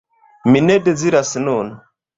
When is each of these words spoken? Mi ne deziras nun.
Mi 0.53 0.63
ne 0.71 0.79
deziras 0.89 1.37
nun. 1.47 1.73